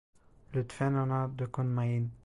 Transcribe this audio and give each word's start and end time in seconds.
Lütfen 0.55 0.93
ona 0.93 1.39
dokunmayın. 1.39 2.11